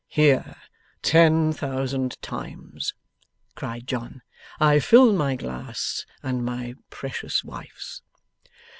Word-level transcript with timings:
'Here! 0.07 0.55
ten 1.03 1.53
thousand 1.53 2.19
times!' 2.23 2.95
cried 3.53 3.85
John. 3.85 4.23
'I 4.59 4.79
fill 4.79 5.13
my 5.13 5.35
glass 5.35 6.07
and 6.23 6.43
my 6.43 6.73
precious 6.89 7.43
wife's. 7.43 8.01